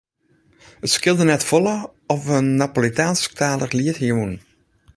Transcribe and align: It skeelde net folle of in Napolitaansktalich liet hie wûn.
It 0.85 0.89
skeelde 0.93 1.23
net 1.29 1.43
folle 1.49 1.75
of 2.15 2.21
in 2.37 2.47
Napolitaansktalich 2.61 3.75
liet 3.79 4.01
hie 4.01 4.13
wûn. 4.17 4.35